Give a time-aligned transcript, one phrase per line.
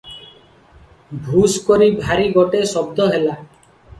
[1.27, 3.37] ଭୁଷ୍ କରି ଭାରି ଗୋଟାଏ ଶବ୍ଦ ହେଲା।